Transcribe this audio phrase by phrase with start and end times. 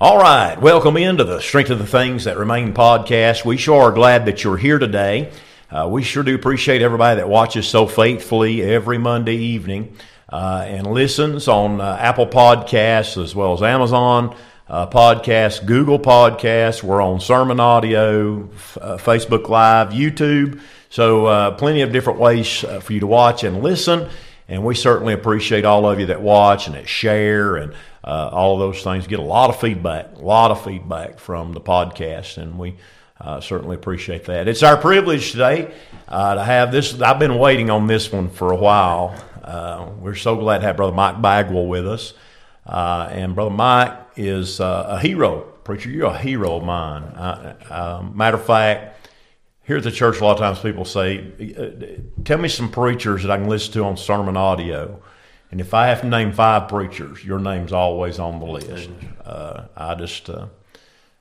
[0.00, 3.44] All right, welcome into the Strength of the Things That Remain podcast.
[3.44, 5.30] We sure are glad that you're here today.
[5.70, 9.96] Uh, we sure do appreciate everybody that watches so faithfully every Monday evening
[10.28, 14.36] uh, and listens on uh, Apple Podcasts as well as Amazon
[14.68, 16.82] uh, Podcasts, Google Podcasts.
[16.82, 20.60] We're on Sermon Audio, f- uh, Facebook Live, YouTube.
[20.90, 24.08] So, uh, plenty of different ways uh, for you to watch and listen.
[24.48, 27.72] And we certainly appreciate all of you that watch and that share and
[28.02, 29.06] uh, all of those things.
[29.06, 32.76] Get a lot of feedback, a lot of feedback from the podcast, and we
[33.20, 34.46] uh, certainly appreciate that.
[34.46, 35.72] It's our privilege today
[36.08, 37.00] uh, to have this.
[37.00, 39.16] I've been waiting on this one for a while.
[39.42, 42.12] Uh, we're so glad to have Brother Mike Bagwell with us.
[42.66, 45.40] Uh, and Brother Mike is uh, a hero.
[45.64, 47.02] Preacher, you're a hero of mine.
[48.14, 48.93] Matter of fact,
[49.64, 53.30] here at the church, a lot of times people say, Tell me some preachers that
[53.30, 55.02] I can listen to on sermon audio.
[55.50, 58.90] And if I have to name five preachers, your name's always on the list.
[59.24, 60.46] Uh, I just, uh,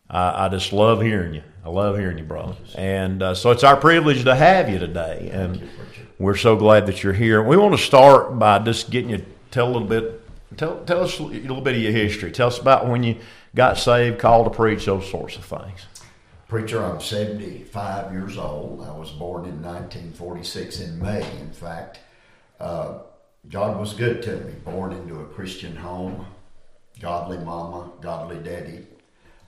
[0.10, 1.44] I, I, just love hearing you.
[1.64, 2.56] I love hearing you, brother.
[2.76, 5.70] And uh, so it's our privilege to have you today, and you,
[6.18, 7.44] we're so glad that you're here.
[7.44, 10.22] We want to start by just getting you tell a little bit,
[10.58, 12.32] tell tell us a little bit of your history.
[12.32, 13.18] Tell us about when you
[13.56, 15.86] got saved, called to preach, those sorts of things.
[16.54, 18.82] Preacher, I'm 75 years old.
[18.82, 21.98] I was born in 1946 in May, in fact.
[22.60, 23.00] Uh,
[23.50, 26.28] God was good to me, born into a Christian home,
[27.00, 28.86] godly mama, godly daddy.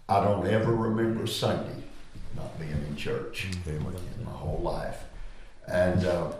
[0.09, 1.83] I don't ever remember Sunday
[2.35, 3.85] not being in church in
[4.25, 5.03] my whole life.
[5.67, 6.31] And uh,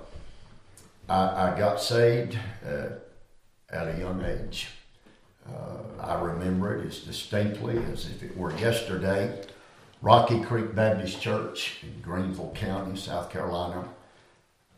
[1.08, 2.88] I, I, got saved uh,
[3.70, 4.70] at a young age.
[5.48, 9.46] Uh, I remember it as distinctly as if it were yesterday.
[10.06, 13.90] Rocky Creek Baptist Church in Greenville County, South Carolina,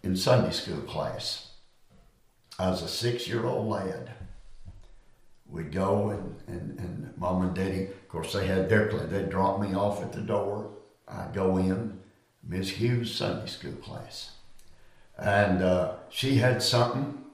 [0.02, 1.52] in Sunday school class.
[2.58, 4.12] I was a six year old lad.
[5.50, 9.10] We'd go and, and, and mom and daddy, of course, they had their class.
[9.10, 10.70] They'd drop me off at the door.
[11.10, 12.00] I'd go in,
[12.42, 14.32] Miss Hughes' Sunday school class.
[15.18, 17.26] And uh, she had something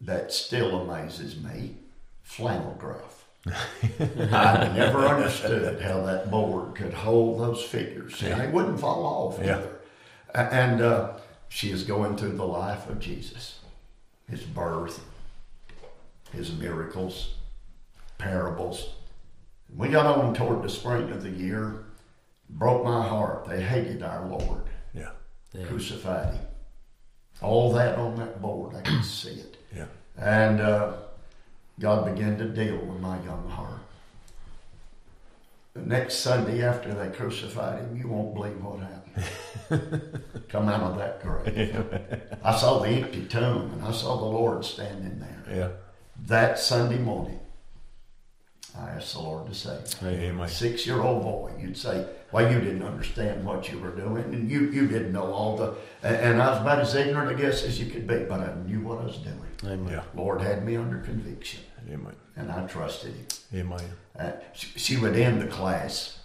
[0.00, 1.78] that still amazes me
[2.22, 3.19] flannel graph.
[3.46, 8.22] I never understood how that board could hold those figures.
[8.22, 9.80] And they wouldn't fall off either.
[10.34, 11.12] And uh,
[11.48, 13.56] she is going through the life of Jesus
[14.30, 15.04] his birth,
[16.32, 17.34] his miracles,
[18.16, 18.94] parables.
[19.74, 21.84] We got on toward the spring of the year,
[22.48, 23.48] broke my heart.
[23.48, 24.62] They hated our Lord.
[24.94, 25.10] Yeah.
[25.52, 25.66] yeah.
[25.66, 26.44] Crucified him.
[27.42, 29.56] All that on that board, I could see it.
[29.74, 29.86] Yeah.
[30.16, 30.92] And uh,
[31.80, 33.80] God began to deal with my young heart.
[35.72, 40.22] The next Sunday after they crucified him, you won't believe what happened.
[40.48, 41.84] Come out of that grave.
[42.44, 45.56] I saw the empty tomb and I saw the Lord standing there.
[45.56, 45.68] Yeah.
[46.26, 47.40] That Sunday morning,
[48.78, 50.08] I asked the Lord to save me.
[50.26, 50.48] Amen.
[50.48, 54.50] Six year old boy, you'd say, well, you didn't understand what you were doing, and
[54.50, 55.74] you, you didn't know all the.
[56.02, 58.54] And, and I was about as ignorant, I guess, as you could be, but I
[58.66, 59.40] knew what I was doing.
[59.64, 59.92] Amen.
[59.92, 60.02] Yeah.
[60.14, 61.60] Lord had me under conviction.
[61.90, 62.14] Amen.
[62.36, 63.26] And I trusted Him.
[63.72, 63.90] Amen.
[64.18, 66.18] Uh, she would end the class.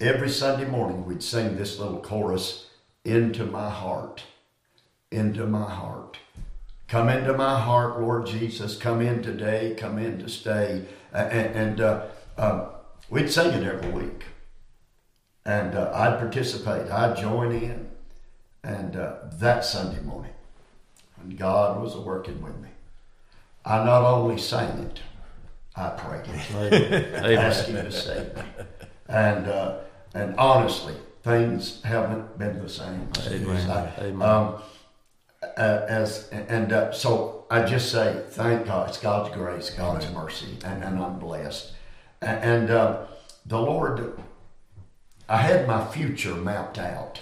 [0.00, 2.70] Every Sunday morning, we'd sing this little chorus
[3.04, 4.24] Into my heart,
[5.10, 6.18] into my heart.
[6.88, 8.76] Come into my heart, Lord Jesus.
[8.76, 10.84] Come in today, come in to stay.
[11.12, 12.06] Uh, and, and uh,
[12.36, 12.66] um,
[13.08, 14.24] we'd sing it every week.
[15.46, 17.90] And uh, I'd participate, I'd join in.
[18.62, 20.32] And uh, that Sunday morning,
[21.16, 22.70] when God was working with me,
[23.64, 25.00] I not only sang it,
[25.76, 27.14] I prayed it.
[27.38, 28.42] Ask Him to save me.
[29.08, 29.78] And, uh,
[30.14, 33.08] and honestly, things haven't been the same.
[33.26, 33.70] Amen.
[33.70, 34.28] I, Amen.
[34.28, 34.56] Um,
[35.56, 38.88] uh, as and uh, so I just say thank God.
[38.88, 40.22] It's God's grace, God's Amen.
[40.22, 41.72] mercy, and, and I'm blessed.
[42.20, 43.06] And, and uh,
[43.46, 44.18] the Lord,
[45.28, 47.20] I had my future mapped out.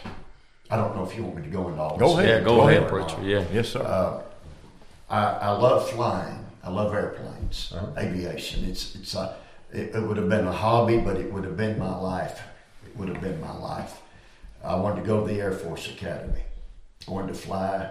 [0.70, 2.24] I don't know if you want me to go into all go this.
[2.24, 2.42] Ahead.
[2.42, 3.18] Yeah, go, go ahead, preacher.
[3.22, 3.82] Yeah, yes, sir.
[3.82, 4.22] Uh,
[5.10, 6.44] I, I love flying.
[6.64, 7.92] I love airplanes, uh-huh.
[7.98, 8.64] aviation.
[8.64, 9.36] It's it's a,
[9.72, 12.40] it, it would have been a hobby, but it would have been my life.
[12.86, 14.00] It would have been my life.
[14.64, 16.42] I wanted to go to the Air Force Academy.
[17.06, 17.90] I wanted to fly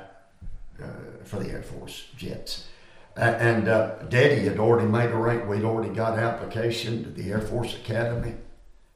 [1.24, 2.68] for the Air Force jets.
[3.16, 5.48] and uh, Daddy had already made a rank.
[5.48, 8.36] We'd already got application to the Air Force Academy.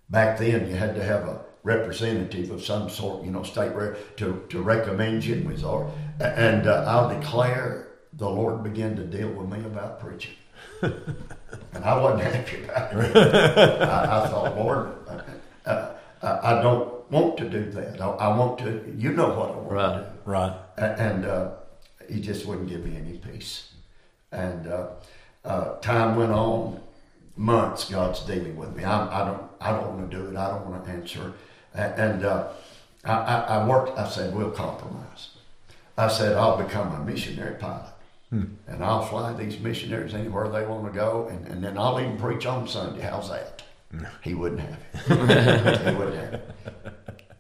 [0.09, 4.17] Back then, you had to have a representative of some sort, you know, state rep,
[4.17, 5.43] to, to recommend you.
[5.47, 10.35] Was all, and uh, I'll declare the Lord began to deal with me about preaching.
[10.81, 13.17] and I wasn't happy about it.
[13.17, 14.93] I, I thought, Lord,
[15.65, 15.91] uh,
[16.21, 17.99] uh, I don't want to do that.
[18.01, 20.31] I, I, want to, you know what I want right, to do.
[20.31, 20.53] Right.
[20.77, 21.51] And uh,
[22.09, 23.73] he just wouldn't give me any peace.
[24.31, 24.87] And uh,
[25.43, 26.81] uh, time went on.
[27.37, 28.83] months God's dealing with me.
[28.83, 30.35] I, I don't I don't want to do it.
[30.35, 31.33] I don't want to answer.
[31.73, 32.47] And, uh,
[33.03, 33.99] I, I, worked.
[33.99, 35.31] I said we'll compromise.
[35.97, 37.93] I said I'll become a missionary pilot.
[38.67, 42.17] And I'll fly these missionaries anywhere they want to go, and, and then I'll even
[42.17, 43.01] preach on Sunday.
[43.01, 43.63] How's that?
[44.21, 45.87] He wouldn't have it.
[45.91, 46.55] he wouldn't have it.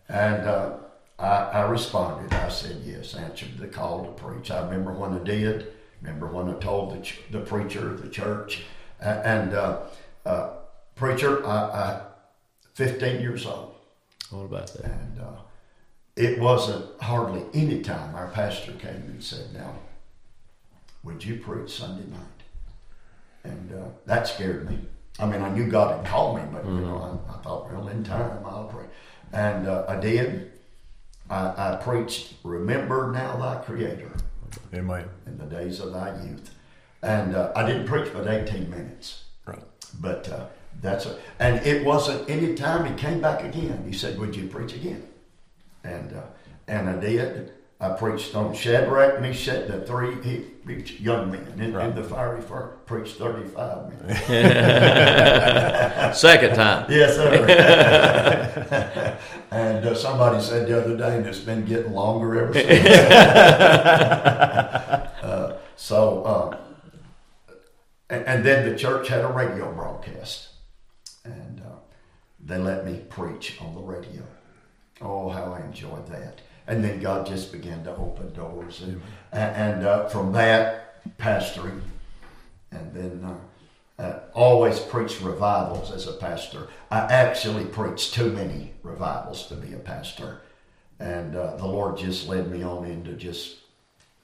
[0.07, 0.77] And uh,
[1.17, 2.33] I, I responded.
[2.33, 4.51] I said yes, answered the call to preach.
[4.51, 5.71] I remember when I did.
[6.01, 8.63] Remember when I told the, ch- the preacher, of the church,
[9.01, 9.79] A- and uh,
[10.25, 10.49] uh,
[10.95, 12.01] preacher, I, I
[12.73, 13.73] 15 years old,
[14.29, 14.83] What about that?
[14.85, 15.31] and uh,
[16.17, 19.73] it wasn't hardly any time our pastor came and said, "Now,
[21.03, 22.21] would you preach Sunday night?"
[23.45, 24.79] And uh, that scared me.
[25.19, 27.87] I mean, I knew God had called me, but you know, I, I thought, well,
[27.87, 28.85] in time I'll pray.
[29.33, 30.51] And uh, I did.
[31.29, 34.11] I, I preached, "Remember now thy Creator
[34.73, 35.05] Amen.
[35.25, 36.53] in the days of thy youth,"
[37.01, 39.25] and uh, I didn't preach but 18 minutes.
[39.45, 39.63] Right.
[39.99, 40.45] But uh,
[40.81, 43.85] that's a, and it wasn't any time he came back again.
[43.87, 45.07] He said, "Would you preach again?"
[45.83, 46.23] And uh,
[46.67, 47.51] and I did.
[47.77, 50.45] I preached on Shadrach, Meshach, the three
[50.97, 52.77] young men in, in the fiery furnace.
[52.85, 54.25] Preached thirty-five minutes.
[56.19, 56.85] Second time.
[56.89, 57.35] yes, sir.
[59.51, 62.87] and uh, somebody said the other day, and it's been getting longer ever since.
[65.21, 66.57] uh, so, uh,
[68.09, 70.47] and, and then the church had a radio broadcast,
[71.25, 71.79] and uh,
[72.39, 74.23] they let me preach on the radio.
[75.01, 76.39] Oh, how I enjoyed that!
[76.67, 79.01] And then God just began to open doors, and
[79.31, 81.81] and uh, from that, pastoring,
[82.71, 83.23] and then.
[83.23, 83.35] Uh,
[83.97, 86.67] uh, always preached revivals as a pastor.
[86.91, 90.41] I actually preached too many revivals to be a pastor,
[90.99, 93.55] and uh, the Lord just led me on into just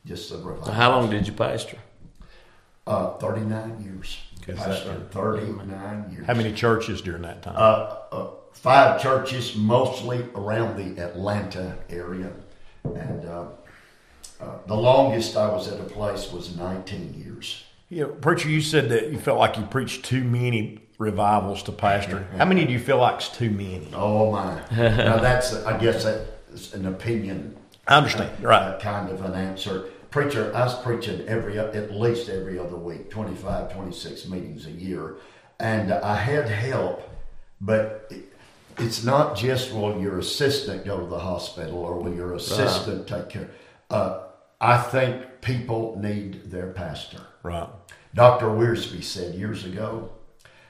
[0.06, 0.74] just the revival.
[0.74, 1.78] How long did you pastor?
[2.86, 4.18] Uh, Thirty nine years.
[4.42, 6.26] Okay, so Pastor thirty nine years.
[6.26, 7.56] How many churches during that time?
[7.56, 12.32] Uh, uh, five churches, mostly around the Atlanta area,
[12.84, 13.46] and uh,
[14.40, 17.64] uh, the longest I was at a place was nineteen years.
[17.90, 21.72] you know, preacher, you said that you felt like you preached too many revivals to
[21.72, 22.28] pastor.
[22.38, 23.90] How many do you feel like's too many?
[23.94, 24.62] Oh my!
[24.72, 27.58] now that's I guess that's an opinion
[27.88, 28.32] I understand.
[28.44, 28.62] Right.
[28.62, 29.90] uh, kind of an answer.
[30.12, 35.16] Preacher, I was preaching every at least every other week, 25, 26 meetings a year,
[35.60, 37.10] and I had help,
[37.62, 38.12] but
[38.82, 43.30] it's not just will your assistant go to the hospital or will your assistant take
[43.30, 43.50] care.
[43.90, 44.24] Uh,
[44.60, 47.22] I think people need their pastor.
[47.44, 47.68] Right.
[48.14, 48.48] Dr.
[48.48, 50.12] Wiersbe said years ago,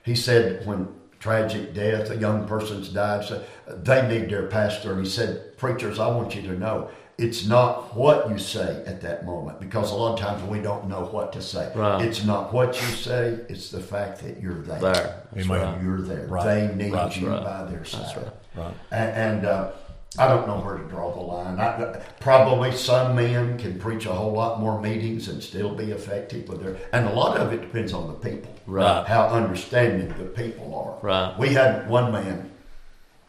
[0.03, 0.87] he said when
[1.19, 4.93] tragic death, a young person's died, so they need their pastor.
[4.93, 6.89] And he said, Preachers, I want you to know
[7.21, 10.89] it's not what you say at that moment because a lot of times we don't
[10.89, 11.71] know what to say.
[11.75, 12.03] Right.
[12.03, 14.79] It's not what you say, it's the fact that you're there.
[14.79, 15.23] There.
[15.33, 15.81] That's right.
[15.83, 16.25] You're there.
[16.27, 16.45] Right.
[16.45, 17.15] They need Right.
[17.21, 17.43] you Right.
[17.43, 18.17] by their side.
[18.17, 18.31] right.
[18.55, 18.73] Right.
[18.91, 19.71] And, and uh,
[20.17, 21.59] I don't know where to draw the line.
[21.59, 26.49] I, probably some men can preach a whole lot more meetings and still be effective
[26.49, 26.75] with their.
[26.91, 29.05] And a lot of it depends on the people, Right.
[29.07, 31.05] How understanding the people are.
[31.07, 31.37] Right.
[31.39, 32.49] We had one man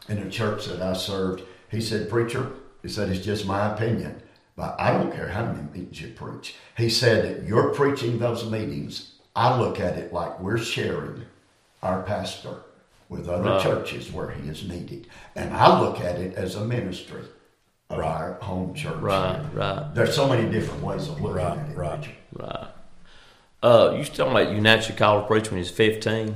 [0.09, 1.43] in a church that I served.
[1.69, 2.49] He said, "Preacher,"
[2.83, 4.21] he said, "it's just my opinion,
[4.55, 9.13] but I don't care how many meetings you preach." He said, "You're preaching those meetings.
[9.35, 11.23] I look at it like we're sharing
[11.81, 12.57] our pastor."
[13.09, 13.61] With other Right.
[13.61, 15.05] churches where he is needed.
[15.35, 17.21] And I look at it as a ministry
[17.91, 18.95] of our home church.
[19.01, 21.77] Right, right, There's so many different ways of looking Right, at it.
[21.77, 21.99] right.
[21.99, 22.15] Richard.
[22.39, 22.67] right.
[23.61, 26.35] Uh, you talking about you naturally called to preach when you was fifteen,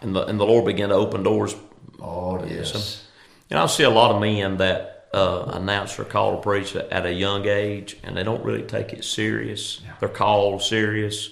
[0.00, 1.54] and the and the Lord began to open doors.
[2.00, 2.72] Oh, yes.
[2.74, 3.04] Yes,
[3.50, 7.06] And I see a lot of men that uh, announce their call to preach at
[7.06, 9.80] a young age, and they don't really take it serious.
[10.00, 11.30] They're called serious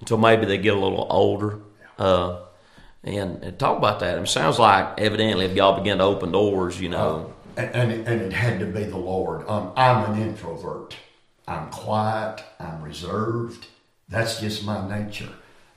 [0.00, 1.60] until maybe they get a little older.
[1.98, 2.40] Uh,
[3.02, 4.18] and, and talk about that.
[4.18, 7.32] It sounds like evidently if y'all begin to open doors, you know.
[7.56, 9.48] and, and, it, and it had to be the Lord.
[9.48, 10.96] Um, I'm an introvert.
[11.46, 12.42] I'm quiet.
[12.58, 13.66] I'm reserved.
[14.08, 15.30] That's just my nature.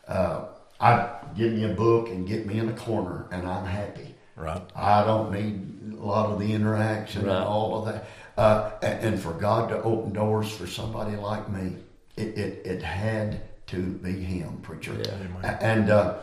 [0.08, 0.46] Uh,
[0.80, 4.13] I give me a book and get me in a corner, and I'm happy.
[4.36, 4.62] Right.
[4.76, 7.36] I don't need a lot of the interaction Right.
[7.36, 8.08] and all of that.
[8.36, 11.76] Uh, and, and for God to open doors for somebody like me,
[12.18, 14.94] it, it, it had to be Him, preacher.
[15.00, 15.58] Yeah.
[15.62, 16.18] And uh,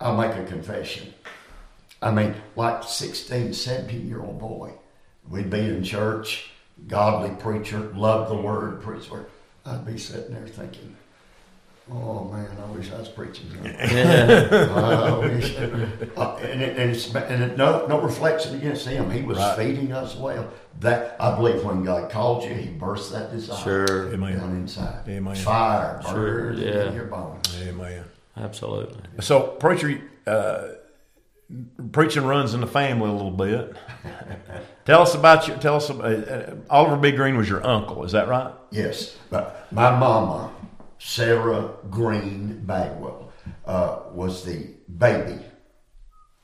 [0.00, 1.12] I'll make a confession.
[2.00, 4.72] I mean, like 16, 17 year old boy,
[5.28, 6.50] we'd be in church,
[6.86, 9.26] godly preacher, love the word, preach the word.
[9.66, 10.96] I'd be sitting there thinking,
[11.90, 13.46] oh man, I wish I was preaching.
[13.64, 15.56] I wish.
[15.56, 19.10] Uh, and it, and, it's, and it, no, no reflection against him.
[19.10, 19.56] He was Right.
[19.56, 20.48] feeding us well.
[20.80, 24.12] That I believe when God called you, He burst that desire Sure.
[24.14, 24.38] Amen.
[24.38, 25.08] down inside.
[25.08, 25.34] Amen.
[25.34, 26.12] Fire Sure,
[26.52, 26.88] burns yeah.
[26.88, 27.56] in your bones.
[27.66, 28.04] Amen.
[28.36, 29.00] Absolutely.
[29.20, 30.68] So, preacher, uh,
[31.92, 33.74] preaching runs in the family a little bit.
[34.84, 35.56] tell us about your.
[35.56, 35.90] Tell us.
[35.90, 37.10] About, uh, Oliver B.
[37.10, 38.04] Green was your uncle.
[38.04, 38.52] Is that right?
[38.70, 40.50] Yes, but my mama,
[40.98, 43.32] Sarah Green Bagwell,
[43.66, 45.40] uh, was the baby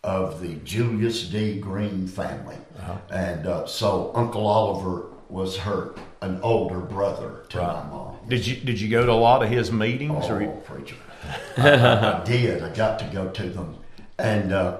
[0.03, 1.59] of the Julius D.
[1.59, 2.57] Green family,
[3.11, 8.17] and uh, so Uncle Oliver was her an older brother to my mom.
[8.29, 10.25] Did you Did you go to a lot of his meetings?
[10.29, 10.97] Oh, or preacher.
[11.57, 12.63] I, I did.
[12.63, 13.77] I got to go to them.
[14.19, 14.79] And uh,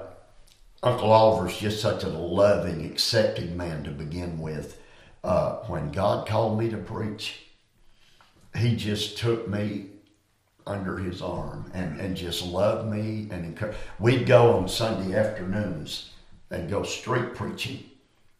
[0.83, 4.79] Uncle Oliver's just such a loving, accepting man to begin with.
[5.23, 7.44] Uh, when God called me to preach,
[8.57, 9.87] he just took me
[10.67, 13.77] under his arm and, and just loved me and encouraged.
[13.99, 16.11] We'd go on Sunday afternoons
[16.49, 17.83] and go street preaching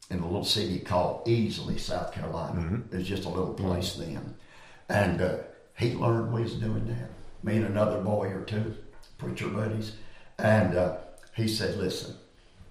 [0.10, 2.82] in a little city called Easley, South Carolina.
[2.92, 4.36] It was just a little place then.
[4.90, 5.38] And uh,
[5.78, 7.10] he learned we was doing that.
[7.44, 8.76] Me and another boy or two,
[9.18, 9.94] preacher buddies.
[10.40, 10.98] And uh,
[11.36, 12.16] he said, listen,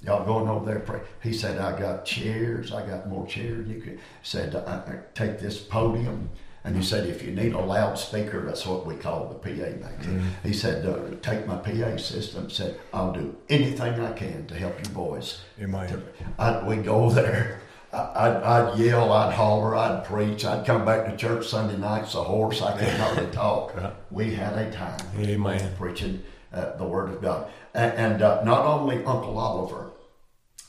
[0.03, 1.01] y'all going over there pray.
[1.23, 2.73] He said, I got chairs.
[2.73, 3.69] I got more chairs.
[3.69, 6.31] You could said, I, I take this podium.
[6.67, 10.01] And he said, if you need a loudspeaker, that's what we call the PA back
[10.01, 10.25] then.
[10.43, 12.49] He said, uh, take my PA system.
[12.49, 15.43] Said, I'll do anything I can to help you boys.
[15.61, 16.03] Amen.
[16.39, 17.61] I'd, we'd go there.
[17.93, 20.47] I- I'd, I'd yell, I'd holler, I'd preach.
[20.47, 22.63] I'd come back to church Sunday nights a horse.
[22.63, 23.75] I could hardly talk.
[24.11, 25.71] We had a time Amen.
[25.77, 27.51] preaching uh, the Word of God.
[27.75, 29.91] And, and uh, not only Uncle Oliver,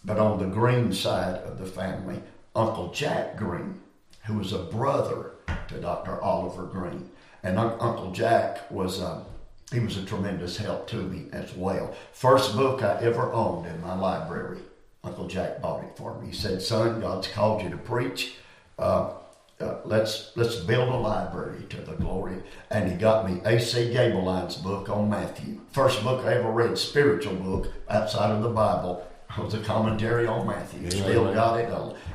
[0.04, 2.22] but on the Green side of the family,
[2.54, 3.80] Uncle Jack Green,
[4.26, 5.32] who was a brother
[5.68, 6.22] to Dr.
[6.22, 7.10] Oliver Green.
[7.44, 9.26] And Un- Uncle Jack was, um,
[9.72, 11.94] he was a tremendous help to me as well.
[12.12, 14.60] First book I ever owned in my library,
[15.04, 16.28] Uncle Jack bought it for me.
[16.28, 18.36] He said, son, God's called you to preach.
[18.80, 19.12] Uh,
[19.62, 22.44] uh, let's let's build a library to the glory.
[22.72, 23.94] And he got me A.C.
[23.94, 25.62] Gaebelein's book on Matthew.
[25.72, 30.48] First book I ever read, spiritual book outside of the Bible, was a commentary on
[30.48, 30.90] Matthew.
[30.92, 31.70] Still got it.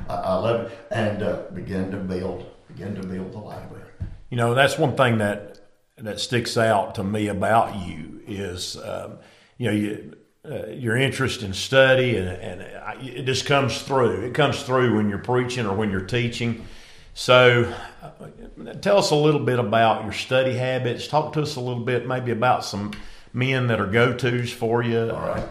[0.07, 0.77] I, I love it.
[0.91, 3.83] And uh, began to build began to build the library.
[4.29, 5.57] You know, that's one thing that
[5.97, 9.17] that sticks out to me about you is, um,
[9.57, 10.15] you know, you,
[10.49, 14.21] uh, your interest in study, and, and I- it just comes through.
[14.25, 16.65] It comes through when you're preaching or when you're teaching.
[17.13, 21.07] So, uh, tell us a little bit about your study habits.
[21.07, 22.93] Talk to us a little bit, maybe about some
[23.33, 25.11] men that are go tos for you.
[25.11, 25.47] All right.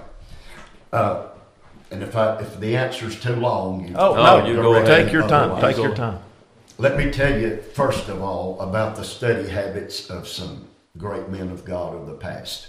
[0.93, 1.27] Uh,
[1.93, 5.05] and if I if the answer's too long, you, Oh, Oh, no, you go ahead.
[5.05, 5.53] take your time.
[5.53, 6.19] Otherwise, Take your time.
[6.81, 11.51] Let me tell you, first of all, about the study habits of some great men
[11.51, 12.69] of God of the past.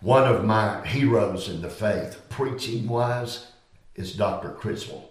[0.00, 3.48] One of my heroes in the faith, preaching wise,
[3.94, 4.52] is Dr.
[4.52, 5.10] Criswell,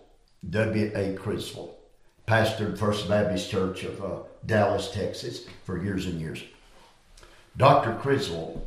[0.49, 1.13] W.A.
[1.13, 1.77] Criswell,
[2.27, 6.43] pastored First Baptist Church of uh, Dallas, Texas, for years and years.
[7.55, 7.93] Dr.
[8.01, 8.65] Criswell,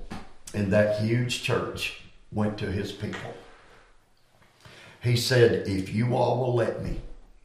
[0.54, 3.34] in that huge church, went to his people.
[5.00, 7.00] He said, If you all will let me,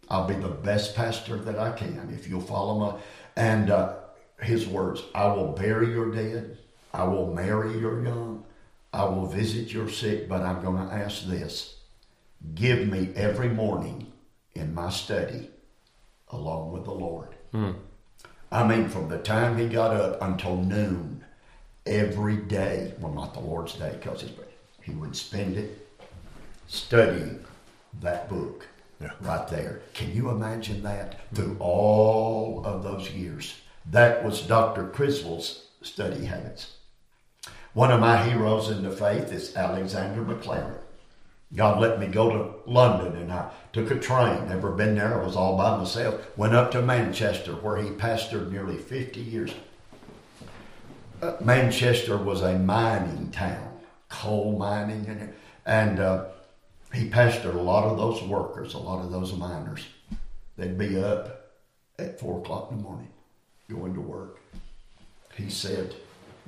[0.10, 3.00] I'll be the best pastor that I can if you'll follow my.
[3.36, 3.96] And uh,
[4.42, 6.58] his words I will bury your dead,
[6.94, 8.44] I will marry your young,
[8.92, 11.76] I will visit your sick, but I'm going to ask this.
[12.56, 14.12] Give me every morning
[14.54, 15.50] in my study
[16.30, 17.36] along with the Lord.
[18.52, 21.24] I mean, from the time he got up until noon,
[21.86, 24.24] every day, well, not the Lord's day, because
[24.82, 25.88] he would spend it
[26.68, 27.44] studying
[28.02, 28.68] that book
[29.02, 29.12] Yeah.
[29.22, 29.82] right there.
[29.94, 33.56] Can you imagine that through all of those years?
[33.90, 34.88] That was Dr.
[34.88, 36.74] Criswell's study habits.
[37.74, 40.80] One of my heroes in the faith is Alexander McLaren.
[41.56, 44.48] God let me go to London and I took a train.
[44.50, 45.20] Never been there.
[45.20, 46.38] I was all by myself.
[46.38, 49.52] Went up to Manchester where he pastored nearly 50 years.
[51.22, 53.80] Uh, Manchester was a mining town,
[54.10, 55.34] coal mining, and,
[55.66, 56.26] and uh,
[56.94, 59.86] he pastored a lot of those workers, a lot of those miners.
[60.58, 61.54] They'd be up
[61.98, 63.10] at four o'clock in the morning,
[63.70, 64.40] going to work.
[65.36, 65.96] He said,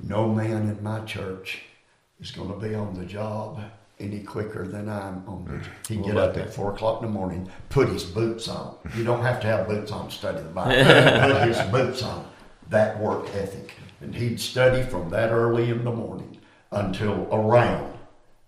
[0.01, 1.61] No man in my church
[2.19, 3.61] is going to be on the job
[3.99, 5.73] any quicker than I'm on the job.
[5.87, 8.75] He'd get up at four o'clock in the morning, put his boots on.
[8.97, 10.71] You don't have to have boots on to study the Bible.
[11.33, 12.27] put his boots on.
[12.69, 13.73] That work ethic.
[14.01, 16.39] And he'd study from that early in the morning
[16.71, 17.93] until around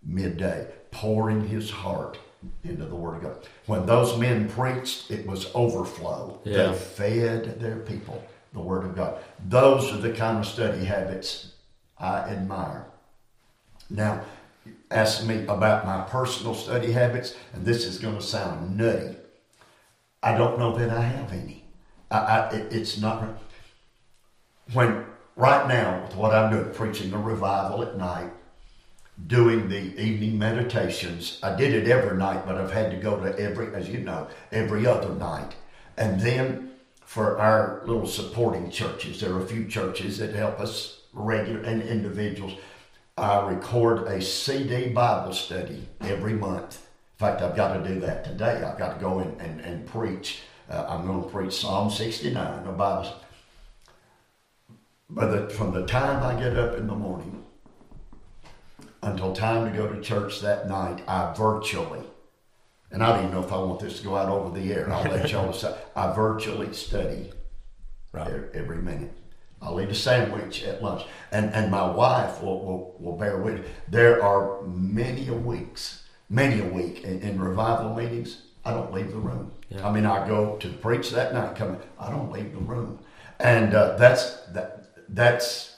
[0.03, 2.17] midday, pouring his heart
[2.63, 3.47] into the Word of God.
[3.65, 6.39] When those men preached, it was overflow.
[6.43, 6.67] Yeah.
[6.67, 8.23] They fed their people
[8.53, 9.17] the Word of God.
[9.49, 11.53] Those are the kind of study habits
[11.99, 12.85] I admire.
[13.89, 14.21] Now,
[14.91, 19.15] ask me about my personal study habits, and this is going to sound nutty.
[20.21, 21.63] I don't know that I have any.
[22.11, 23.23] I, I, it- it's not
[24.73, 28.31] when right now, with what I'm doing, preaching the revival at night,
[29.27, 31.39] doing the evening meditations.
[31.43, 34.27] I did it every night, but I've had to go to every, as you know,
[34.51, 35.55] every other night.
[35.97, 36.71] And then
[37.05, 41.81] for our little supporting churches, there are a few churches that help us regular and
[41.83, 42.53] individuals.
[43.17, 46.81] I record a CD Bible study every month.
[47.13, 48.63] In fact, I've got to do that today.
[48.63, 50.41] I've got to go in and, and preach.
[50.67, 53.13] Uh, I'm going to preach Psalm 69, a Bible.
[55.07, 57.42] But the, from the time I get up in the morning
[59.03, 62.01] until time to go to church that night, I virtually,
[62.91, 64.91] and I don't even know if I want this to go out over the air.
[64.91, 65.75] I'll let y'all decide.
[65.95, 67.31] I virtually study
[68.11, 68.31] Right.
[68.53, 69.11] every, minute.
[69.61, 73.55] I'll eat a sandwich at lunch, and and my wife will will, will bear with.
[73.55, 73.65] me.
[73.89, 78.43] There are many a weeks, many a week in, in revival meetings.
[78.65, 79.51] I don't leave the room.
[79.69, 79.87] Yeah.
[79.87, 81.55] I mean, I go to preach that night.
[81.55, 82.99] Come, I don't leave the room,
[83.39, 84.89] and uh, that's that.
[85.09, 85.72] That's.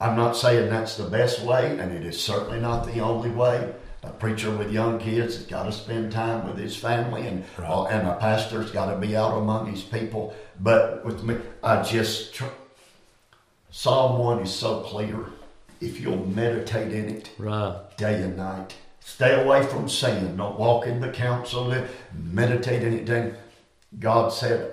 [0.00, 3.72] I'm not saying that's the best way, and it is certainly not the only way.
[4.02, 7.68] A preacher with young kids has got to spend time with his family, and Right.
[7.68, 10.34] uh, and a pastor's got to be out among his people.
[10.58, 12.44] But with me, I just tr-
[13.70, 15.26] Psalm one is so clear.
[15.80, 17.76] If you'll meditate in it, Right.
[17.96, 18.74] day and night.
[19.00, 20.36] Stay away from sin.
[20.36, 21.74] Don't walk in the counsel.
[22.12, 23.06] Meditate in it.
[23.06, 23.36] Then
[23.98, 24.72] God said,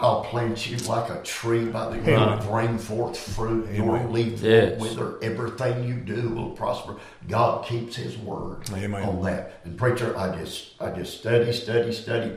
[0.00, 3.70] I'll plant you like a tree by the river, bring forth fruit.
[3.70, 4.12] Your Amen.
[4.12, 4.78] leaf Yes.
[4.80, 5.22] will wither.
[5.22, 6.96] Everything you do will prosper.
[7.28, 9.02] God keeps His word Amen.
[9.02, 9.60] on that.
[9.64, 12.32] And preacher, I just, I just study, study, study.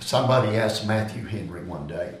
[0.00, 2.14] Somebody asked Matthew Henry one day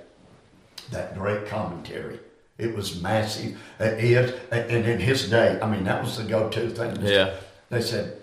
[0.90, 2.18] that great commentary.
[2.56, 3.56] It was massive.
[3.80, 6.96] Uh, It, and in his day, I mean, that was the go-to thing.
[7.02, 7.34] Yeah.
[7.70, 8.16] They said,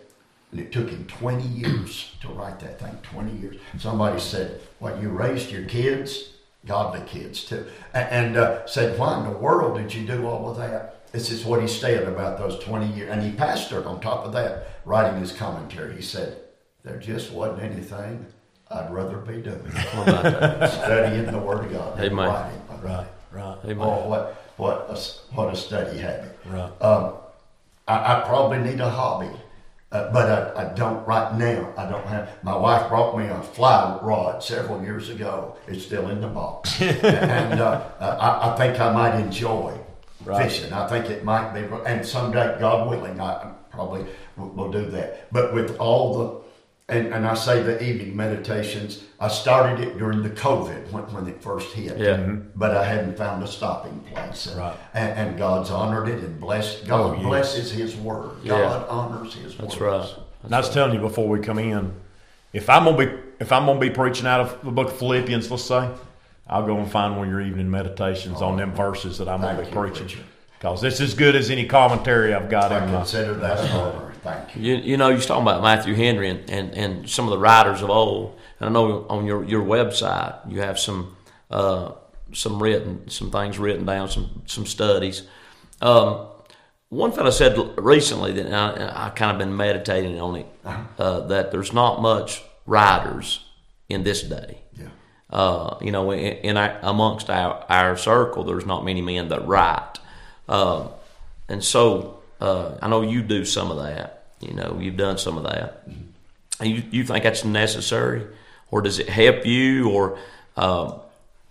[0.52, 3.56] and it took him 20 years to write that thing, 20 years.
[3.80, 6.32] Somebody said, well, you raised your kids,
[6.66, 10.58] godly kids too, and uh, said, why in the world did you do all of
[10.58, 11.12] that?
[11.12, 13.10] This is what he said about those 20 years.
[13.10, 15.96] And he pastored on top of that, writing his commentary.
[15.96, 16.38] He said,
[16.84, 18.26] there just wasn't anything
[18.70, 19.64] I'd rather be doing.
[19.64, 20.72] That?
[20.74, 21.94] Studying the Word of God.
[22.00, 22.28] and Amen.
[22.28, 23.08] writing Right.
[23.32, 23.58] Right.
[23.66, 23.80] Amen.
[23.80, 26.38] Oh, what what a, what a study habit.
[26.46, 26.82] Right.
[26.82, 27.14] Um,
[27.88, 29.30] I, I probably need a hobby,
[29.96, 30.26] uh, but
[30.58, 31.74] I, I don't right now.
[31.78, 32.30] I don't have.
[32.44, 35.56] My wife brought me a fly rod several years ago.
[35.68, 39.80] It's still in the box, and uh, I, I think I might enjoy
[40.24, 40.42] Right.
[40.50, 40.74] fishing.
[40.74, 44.06] I think it might be, and someday, God willing, I probably
[44.38, 45.32] will, will do that.
[45.32, 46.45] But with all the
[46.88, 51.28] and, and I say the evening meditations, I started it during the COVID when, when
[51.28, 52.18] it first hit Yeah.
[52.18, 52.50] Mm-hmm.
[52.56, 54.48] but I hadn't found a stopping place.
[54.48, 54.78] And, Right.
[54.94, 56.84] and, and God's honored it and blessed.
[56.86, 57.24] Oh, God Oh, yes.
[57.24, 58.32] blesses His word.
[58.44, 58.60] Yeah.
[58.60, 59.68] God honors His word.
[59.68, 59.88] That's word.
[60.00, 60.14] right.
[60.44, 61.92] And I was telling you before we come in,
[62.54, 65.50] if I'm gonna be if I'm gonna be preaching out of the book of Philippians,
[65.52, 65.90] let's say,
[66.48, 68.58] I'll go and find one of your evening meditations on oh.
[68.58, 70.20] them verses that I'm gonna be preaching.
[70.60, 72.98] Because it's as good as any commentary I've got I in my.
[73.00, 74.14] consider that an honor.
[74.26, 74.62] Thank you.
[74.64, 77.84] You, you know, you're talking about Matthew Henry and, and, and some of the writers
[77.84, 78.40] of old.
[78.60, 81.16] And I know on your, your website you have some
[81.52, 81.92] uh,
[82.34, 85.28] some written some things written down, some some studies.
[85.80, 86.26] Um,
[86.90, 90.48] one fellow said recently that I, I kind of been meditating on it
[90.98, 93.46] uh, that there's not much writers
[93.90, 94.58] in this day.
[94.74, 94.88] Yeah.
[95.30, 99.46] Uh, you know, in, in our, amongst our, our circle, there's not many men that
[99.46, 100.00] write.
[100.48, 100.88] Uh,
[101.48, 104.28] and so uh, I know you do some of that.
[104.40, 105.88] You know, you've done some of that.
[106.60, 108.26] And you, you think that's necessary?
[108.72, 109.90] Or does it help you?
[109.90, 110.18] Or,
[110.58, 111.00] uh,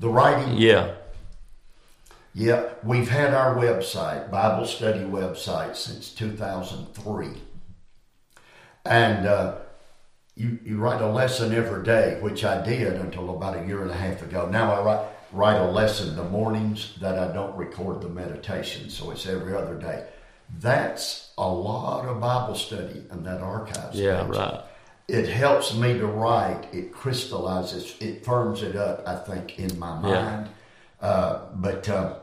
[0.01, 0.57] The writing.
[0.57, 0.95] yeah,
[2.35, 7.29] Yeah, we've had our website, Bible study website, since 2003.
[8.85, 9.57] And uh,
[10.37, 13.91] you, you write a lesson every day, which I did until about a year and
[13.91, 14.49] a half ago.
[14.51, 19.11] Now I write, write a lesson the mornings that I don't record the meditation, so
[19.11, 20.07] it's every other day.
[20.61, 23.99] That's a lot of Bible study in that archives.
[23.99, 24.37] yeah, page.
[24.37, 24.61] right.
[25.09, 26.67] It helps me to write.
[26.73, 30.23] It crystallizes, it firms it up, I think, in my Yeah.
[30.25, 30.49] mind.
[31.01, 32.15] Uh, but uh,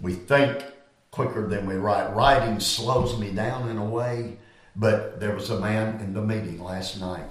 [0.00, 0.64] we think
[1.10, 2.14] quicker than we write.
[2.14, 4.36] Writing slows me down in a way.
[4.78, 7.24] But there was a man in the meeting last night,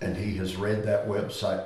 [0.00, 1.64] and he has read that website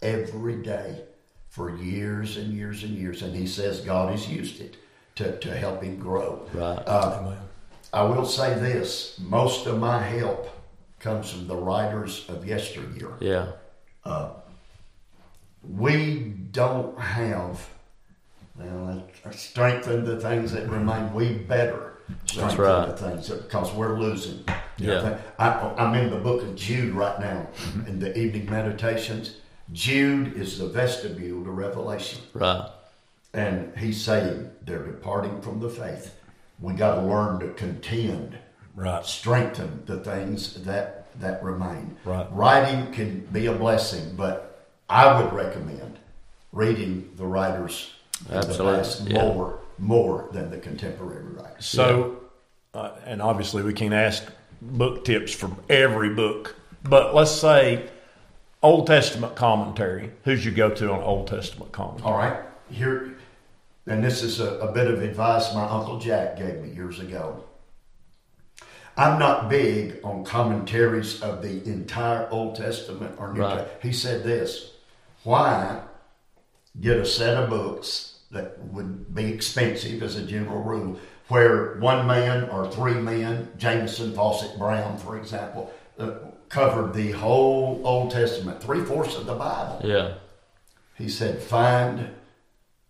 [0.00, 1.02] every day
[1.48, 3.22] for years and years and years.
[3.22, 4.76] And he says God has used it
[5.18, 6.46] to, to help him grow.
[6.54, 6.80] Right.
[6.86, 7.34] Uh,
[7.92, 10.48] I will say this most of my help
[11.00, 13.14] comes from the writers of yesteryear.
[13.18, 13.52] Yeah,
[15.68, 17.68] We don't have,
[18.56, 21.12] well, let's strengthen the things that remain.
[21.12, 22.86] We better strengthen right.
[22.86, 24.44] the things because we're losing.
[24.76, 25.18] Yeah.
[25.40, 27.48] I, I'm in the book of Jude right now
[27.88, 29.38] in the evening meditations.
[29.72, 32.20] Jude is the vestibule to Revelation.
[32.34, 32.70] right.
[33.34, 36.14] And he's saying they're departing from the faith.
[36.60, 38.38] We got to learn to contend,
[38.74, 39.04] Right.
[39.04, 41.96] strengthen the things that that remain.
[42.04, 42.26] Right.
[42.30, 45.98] Writing can be a blessing, but I would recommend
[46.52, 47.90] reading the writers
[48.26, 49.22] of the Absolutely, past yeah.
[49.22, 51.64] more more than the contemporary writers.
[51.66, 52.18] So,
[52.74, 54.24] uh, and obviously we can't ask
[54.60, 57.88] book tips from every book, but let's say
[58.62, 60.10] Old Testament commentary.
[60.24, 62.10] Who's your go-to on Old Testament commentary?
[62.12, 63.16] All right, here,
[63.88, 67.44] and this is a, a bit of advice my uncle Jack gave me years ago.
[68.96, 73.58] I'm not big on commentaries of the entire Old Testament or New Right.
[73.58, 73.82] Testament.
[73.82, 74.72] He said this:
[75.22, 75.82] Why
[76.80, 80.98] get a set of books that would be expensive as a general rule,
[81.28, 86.14] where one man or three men, Jamieson, Fausset, Brown, for example, uh,
[86.48, 89.80] covered the whole Old Testament, three fourths of the Bible.
[89.84, 90.14] Yeah.
[90.96, 92.10] He said, Find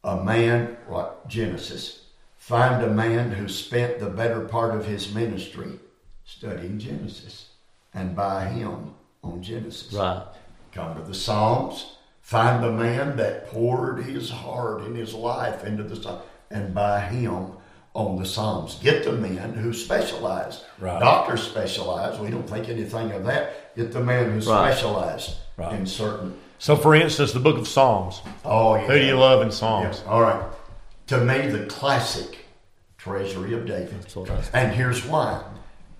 [0.08, 2.04] a man, like Genesis,
[2.36, 5.78] find a man who spent the better part of his ministry
[6.24, 7.48] studying Genesis
[7.92, 9.92] and buy him on Genesis.
[9.92, 10.22] Right.
[10.72, 15.82] Come to the Psalms, find a man that poured his heart and his life into
[15.82, 17.52] the Psalms and buy him
[17.94, 18.76] on the Psalms.
[18.82, 20.64] Get the men who specialize.
[20.78, 21.00] Right.
[21.00, 22.18] Doctors specialize.
[22.18, 23.74] We don't think anything of that.
[23.76, 24.72] Get the man who Right.
[24.72, 25.72] specialized Right.
[25.74, 28.20] in certain So, for instance, the Book of Psalms.
[28.44, 28.86] Oh, yeah.
[28.86, 30.02] Who do you love in Psalms?
[30.04, 30.10] Yeah.
[30.10, 30.42] All right.
[31.08, 32.38] To me, the classic
[32.98, 34.04] Treasury of David.
[34.14, 35.42] what And here's why.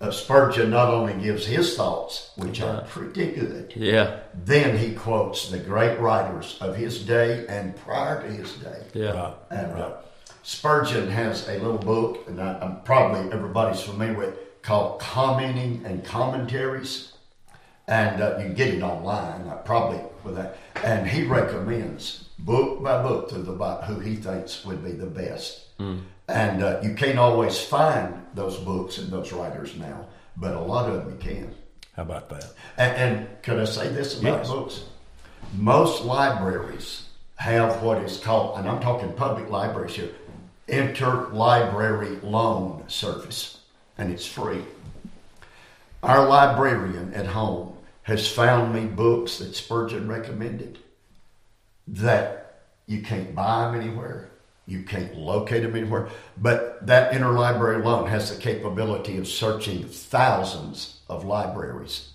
[0.00, 4.20] Uh, Spurgeon not only gives his thoughts, which are pretty good, Yeah.
[4.44, 8.82] then he quotes the great writers of his day and prior to his day.
[8.94, 9.12] Yeah.
[9.12, 9.34] Right.
[9.50, 9.92] And uh,
[10.44, 16.04] Spurgeon has a little book, and I, I'm probably everybody's familiar with, called Commenting and
[16.04, 17.12] Commentaries.
[17.88, 20.58] And uh, you can get it online, uh, probably with that.
[20.84, 25.06] And he recommends book by book through the Bible who he thinks would be the
[25.06, 25.64] best.
[26.28, 30.88] And uh, you can't always find those books and those writers now, but a lot
[30.90, 31.54] of them you can.
[31.96, 32.52] How about that?
[32.76, 34.48] And, and could I say this about Yes.
[34.48, 34.84] books?
[35.56, 40.10] Most libraries have what is called, and I'm talking public libraries here,
[40.68, 43.60] interlibrary loan service,
[43.96, 44.62] and it's free.
[46.02, 47.74] Our librarian at home
[48.08, 50.78] has found me books that Spurgeon recommended
[51.86, 54.30] that you can't buy them anywhere,
[54.64, 61.00] you can't locate them anywhere, but that interlibrary loan has the capability of searching thousands
[61.10, 62.08] of libraries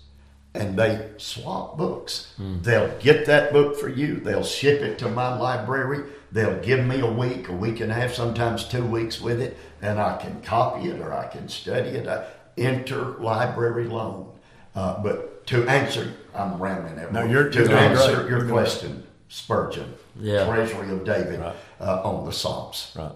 [0.52, 2.32] and they swap books.
[2.38, 2.60] Hmm.
[2.62, 4.16] They'll get that book for you.
[4.16, 6.10] They'll ship it to my library.
[6.32, 9.56] They'll give me a week, a week and a half, sometimes two weeks with it,
[9.80, 12.08] and I can copy it or I can study it.
[12.56, 14.33] Interlibrary loan.
[14.74, 17.10] Uh, but to answer, I'm rambling there.
[17.12, 18.18] No, you're- to you're answer great.
[18.18, 20.44] your You're doing question, Spurgeon, Yeah.
[20.46, 21.54] Treasury of David Right.
[21.80, 22.92] uh, on the Psalms.
[22.96, 23.12] Right.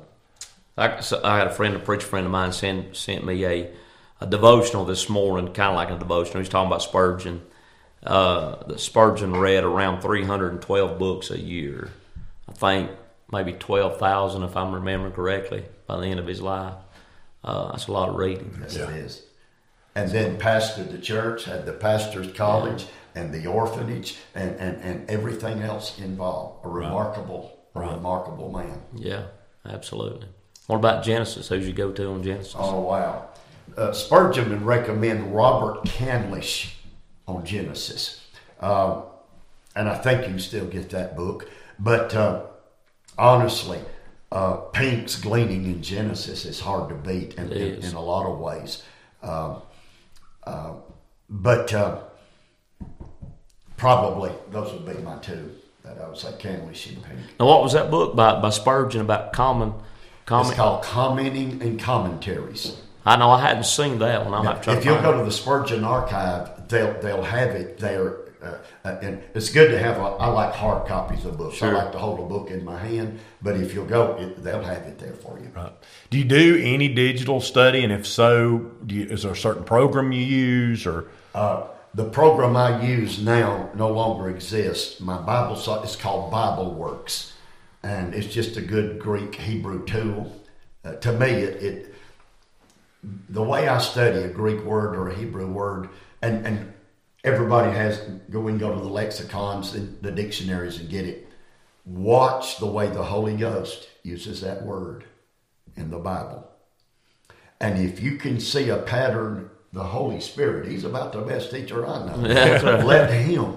[0.77, 3.71] I, so I had a friend, a preacher friend of mine, sent sent me a,
[4.21, 6.39] a devotional this morning, kind of like a devotional.
[6.41, 7.43] He's talking about Spurgeon.
[8.07, 11.91] Uh, that Spurgeon read around 312 books a year.
[12.49, 12.91] I think
[13.33, 16.75] maybe 12,000, if I'm remembering correctly, by the end of his life.
[17.43, 18.57] Uh, that's a lot of reading.
[18.61, 19.23] Yes, it is.
[19.99, 25.11] And then pastored the church, had the pastor's college and the orphanage and, and, and
[25.11, 26.65] everything else involved.
[26.65, 28.81] A remarkable, a remarkable man.
[28.95, 29.25] Yeah,
[29.67, 30.29] absolutely.
[30.69, 31.49] What about Genesis?
[31.49, 32.55] Who's your go-to on Genesis?
[32.57, 33.29] Oh, wow.
[33.77, 36.77] Uh, Spurgeon would recommend Robert Candlish
[37.27, 38.25] on Genesis.
[38.61, 39.03] Uh,
[39.75, 41.51] and I think you can still get that book.
[41.81, 42.43] But uh,
[43.19, 43.81] honestly,
[44.31, 48.39] uh, Pink's Gleaning in Genesis is hard to beat in, in, in a lot of
[48.39, 48.85] ways.
[49.25, 49.63] Um,
[50.49, 50.75] uh,
[51.29, 52.01] but uh,
[53.77, 55.51] probably those would be my two
[55.85, 57.19] that I would say Candlish and Pink.
[57.39, 59.75] Now, what was that book by, by Spurgeon about common?
[60.31, 62.77] It's called Commenting and Commentaries.
[63.07, 64.35] I know I hadn't seen that one.
[64.35, 65.19] I'll if you'll go it.
[65.19, 68.19] to the Spurgeon archive, they'll they'll have it there.
[68.43, 69.97] Uh, uh, and it's good to have.
[69.97, 71.57] A, I like hard copies of books.
[71.57, 71.69] Sure.
[71.69, 73.19] I like to hold a book in my hand.
[73.43, 75.51] But if you'll go, it, they'll have it there for you.
[75.55, 75.73] Right.
[76.11, 77.83] Do you do any digital study?
[77.83, 81.09] And if so, do you, is there a certain program you use or?
[81.35, 85.01] Uh, the program I use now no longer exists.
[85.01, 87.33] My Bible site is called BibleWorks,
[87.83, 90.41] and it's just a good Greek Hebrew tool.
[90.85, 91.95] Uh, to me, it, it
[93.29, 95.89] the way I study a Greek word or a Hebrew word,
[96.23, 96.73] and, and
[97.29, 97.99] everybody has
[98.31, 101.29] go and go to the lexicons and the dictionaries and get it.
[101.85, 105.05] Watch the way the Holy Ghost uses that word
[105.77, 106.49] in the Bible.
[107.61, 111.87] And if you can see a pattern, the Holy Spirit, He's about the best teacher
[111.87, 112.17] I know.
[112.29, 112.85] That's right.
[112.85, 113.57] Let Him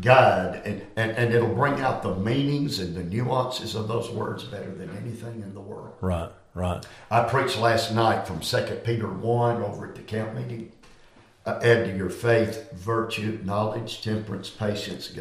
[0.00, 4.44] guide, and, and, and it'll bring out the meanings and the nuances of those words
[4.44, 5.92] better than anything in the world.
[6.00, 6.84] Right, right.
[7.10, 10.72] I preached last night from 2 Peter 1 over at the camp meeting.
[11.46, 15.12] Uh, add to your faith virtue, knowledge, temperance, patience.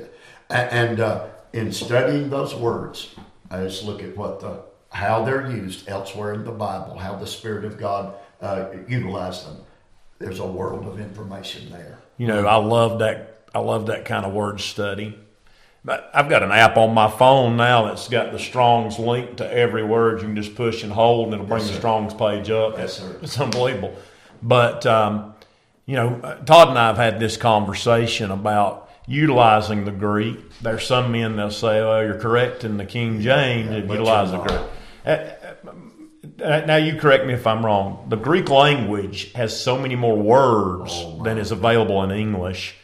[0.50, 3.16] And uh, in studying those words,
[3.50, 7.28] I just look at what the how they're used elsewhere in the Bible, how the
[7.28, 9.58] Spirit of God uh, utilized them.
[10.18, 12.00] There's a world of information there.
[12.18, 13.46] You know, I love that.
[13.56, 15.18] I love that kind of word study.
[15.86, 19.52] But I've got an app on my phone now that's got the Strong's link to
[19.52, 20.22] every word.
[20.22, 21.78] You can just push and hold, and it'll bring Yes, the.
[21.78, 22.78] Strong's page up.
[22.78, 23.18] Yes, sir.
[23.22, 23.96] It's unbelievable.
[24.44, 25.34] But um,
[25.90, 30.38] you know, Todd and I have had this conversation about utilizing the Greek.
[30.62, 34.30] There's some men that say, "Oh, you're correct in the King James, Yeah, and utilize
[34.30, 34.60] the Greek."
[35.04, 38.06] Uh, uh, Now you correct me if I'm wrong.
[38.08, 42.76] The Greek language has so many more words Oh, than is available in English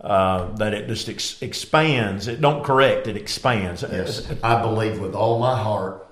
[0.00, 2.28] uh, that it just ex- expands.
[2.28, 3.82] It don't correct; it expands.
[3.82, 6.06] Yes, I believe with all my heart.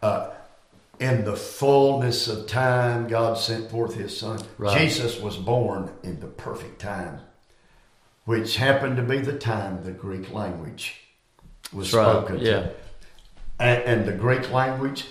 [0.00, 0.28] Uh,
[1.00, 4.40] in the fullness of time, God sent forth His Son.
[4.56, 4.78] Right.
[4.78, 7.20] Jesus was born in the perfect time,
[8.24, 10.96] which happened to be the time the Greek language
[11.72, 12.10] was right.
[12.10, 12.38] spoken.
[12.40, 12.68] Yeah.
[13.60, 15.06] And, and the Greek language,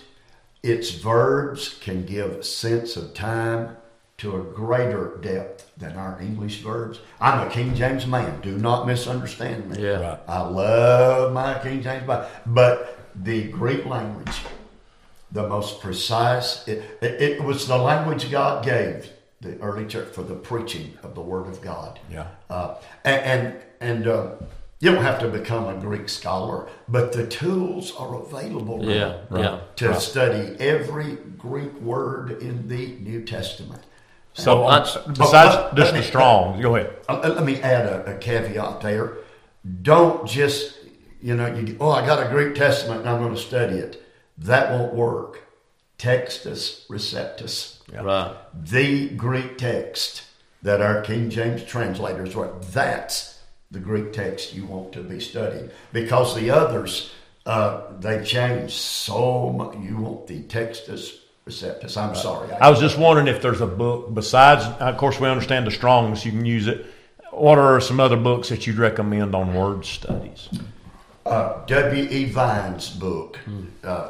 [0.63, 3.77] its verbs can give sense of time
[4.17, 6.99] to a greater depth than our English verbs.
[7.21, 8.41] I'm a King James man.
[8.41, 9.83] Do not misunderstand me.
[9.83, 9.99] Yeah.
[9.99, 10.19] Right.
[10.27, 14.41] I love my King James Bible, but the Greek language,
[15.31, 19.09] the most precise, it, it, it was the language God gave
[19.41, 21.99] the early church for the preaching of the Word of God.
[22.11, 22.27] Yeah.
[22.49, 24.31] Uh, and and, and uh,
[24.79, 29.17] you don't have to become a Greek scholar, but the tools are available now Yeah.
[29.29, 29.43] Right.
[29.43, 29.59] Yeah.
[29.77, 30.01] to Right.
[30.01, 33.81] study every Greek word in the New Testament.
[34.33, 36.93] So, Well, on- that's- besides let the strong, go ahead.
[37.09, 39.13] Uh, let me add a, a caveat there.
[39.81, 40.77] Don't just,
[41.21, 44.03] you know, you, oh, I got a Greek Testament and I'm going to study it.
[44.37, 45.43] That won't work.
[45.97, 47.79] Textus receptus.
[47.91, 48.35] Right.
[48.53, 50.23] The Greek text
[50.61, 53.39] that our King James translators wrote, that's
[53.71, 55.69] the Greek text you want to be studying.
[55.91, 57.11] Because the others,
[57.45, 59.77] uh, they change so much.
[59.77, 61.15] You want the Textus
[61.47, 61.97] receptus.
[61.97, 62.51] I'm sorry.
[62.53, 64.65] I was just wondering if there's a book besides.
[64.79, 66.25] Of course, we understand the Strong's.
[66.25, 66.85] You can use it.
[67.31, 70.49] What are some other books that you'd recommend on word studies?
[71.25, 72.25] uh, W.E.
[72.25, 73.37] Vine's book,
[73.83, 74.09] uh,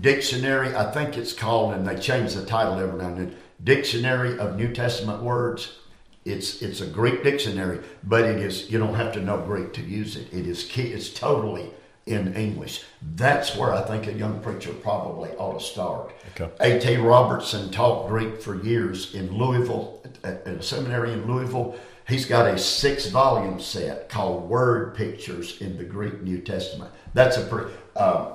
[0.00, 4.38] Dictionary, I think it's called, and they change the title every now and then, Dictionary
[4.38, 5.78] of New Testament Words.
[6.24, 9.82] It's it's a Greek dictionary, but it is you don't have to know Greek to
[9.82, 10.32] use it.
[10.32, 10.92] It is key.
[10.92, 11.70] It's totally
[12.06, 12.84] in English.
[13.14, 16.12] That's where I think a young preacher probably ought to start.
[16.40, 16.50] Okay.
[16.60, 16.96] A.T.
[16.96, 21.76] Robertson taught Greek for years in Louisville, at, a seminary in Louisville.
[22.08, 26.90] He's got a six volume set called Word Pictures in the Greek New Testament.
[27.14, 27.72] That's a pretty.
[27.94, 28.34] Uh,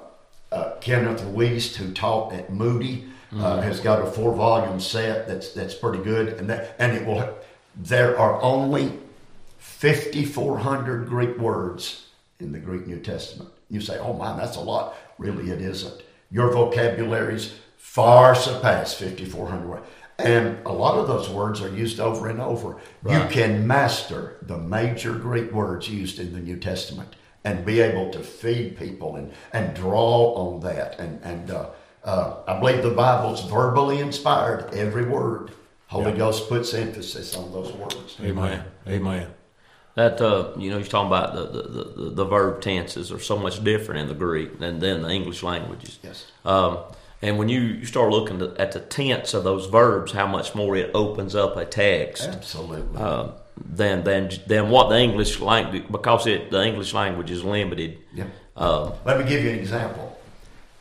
[0.52, 5.52] uh, Kenneth Wuest, who taught at Moody, uh, has got a four volume set that's
[5.52, 7.38] that's pretty good, and that and it will.
[7.76, 8.94] There are only
[9.58, 12.08] fifty four hundred Greek words
[12.40, 13.50] in the Greek New Testament.
[13.70, 16.02] You say, "Oh man, that's a lot." Really, it isn't.
[16.32, 19.86] Your vocabularies far surpass fifty four hundred words,
[20.20, 22.78] and a lot of those words are used over and over.
[23.06, 28.12] You can master the major Greek words used in the New Testament and be able
[28.12, 31.00] to feed people and, and draw on that.
[31.00, 31.70] And, and uh,
[32.04, 35.52] uh, I believe the Bible's verbally inspired, every word.
[35.88, 38.18] Holy Ghost puts emphasis on those words.
[38.22, 38.64] Amen.
[38.88, 39.28] Amen.
[39.96, 43.38] That uh, you know, you're talking about the, the, the, the verb tenses are so
[43.38, 45.98] much different in the Greek than than the English languages.
[46.04, 46.32] Yes.
[46.46, 46.80] Um,
[47.22, 50.54] and when you, you start looking to, at the tense of those verbs, how much
[50.54, 53.02] more it opens up a text Absolutely.
[53.02, 53.30] uh,
[53.66, 57.98] than than than what the English language because it the English language is limited.
[58.14, 58.26] yeah.
[58.56, 60.20] Um, Let me give you an example.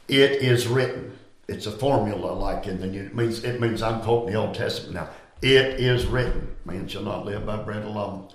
[0.08, 1.12] It is written.
[1.48, 3.02] It's a formula like in the New.
[3.02, 5.08] It means it means I'm quoting the Old Testament now.
[5.42, 6.56] It is written.
[6.64, 8.28] Man shall not live by bread alone.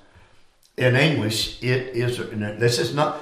[0.77, 2.17] In English, it is.
[2.59, 3.19] This is not.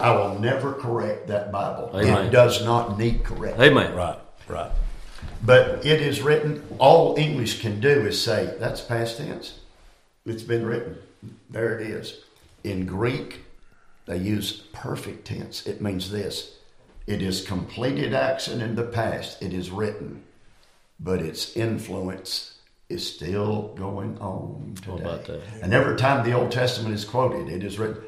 [0.00, 1.90] I will never correct that Bible.
[1.94, 2.26] Amen.
[2.26, 3.62] It does not need correction.
[3.62, 3.94] amen.
[3.94, 4.18] Right.
[4.48, 4.72] Right.
[5.44, 6.64] But it is written.
[6.78, 9.60] All English can do is say that's past tense.
[10.24, 10.98] It's been written.
[11.50, 12.20] There it is.
[12.64, 13.40] In Greek,
[14.06, 15.66] they use perfect tense.
[15.66, 16.56] It means this
[17.06, 20.22] it is completed action in the past, it is written,
[21.00, 22.58] but its influence
[22.88, 24.90] is still going on today.
[24.92, 25.40] What about that?
[25.62, 28.04] And every time the Old Testament is quoted, it is written.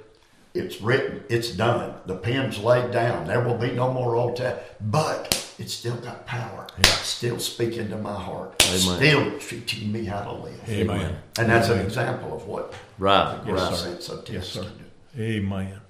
[0.53, 1.25] It's written.
[1.29, 1.95] It's done.
[2.07, 3.27] The pen's laid down.
[3.27, 4.65] There will be no more Old Testament.
[4.81, 6.67] But it's still got power.
[6.77, 6.85] Yeah.
[6.85, 8.65] Still speaking to my heart.
[8.69, 8.79] Amen.
[8.81, 10.69] still teaching me how to live.
[10.69, 11.17] Amen.
[11.39, 13.75] And that's an example of what Right, the right.
[13.75, 14.63] sense of Yes, test sir.
[14.63, 14.73] can
[15.17, 15.23] do.
[15.23, 15.81] Amen.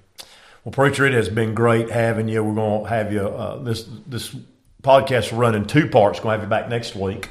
[0.63, 2.43] Well, preacher, it has been great having you.
[2.43, 3.21] We're going to have you.
[3.21, 4.35] Uh, this this
[4.81, 6.19] podcast will run in two parts.
[6.19, 7.29] Going to have you back next week,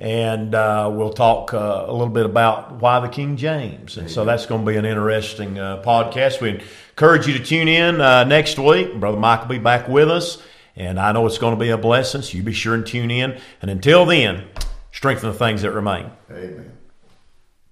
[0.00, 3.98] and uh, we'll talk uh, a little bit about why the King James.
[3.98, 6.40] And so that's going to be an interesting uh, podcast.
[6.40, 8.94] We encourage you to tune in uh, next week.
[8.98, 10.42] Brother Mike will be back with us,
[10.76, 12.22] and I know it's going to be a blessing.
[12.22, 13.38] So you be sure and tune in.
[13.60, 14.44] And until then,
[14.90, 16.10] strengthen the things that remain.
[16.30, 16.72] Amen.